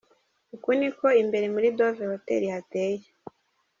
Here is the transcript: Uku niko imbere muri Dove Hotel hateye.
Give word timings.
Uku 0.55 0.69
niko 0.79 1.05
imbere 1.21 1.45
muri 1.53 1.67
Dove 1.77 2.03
Hotel 2.11 2.41
hateye. 2.55 3.05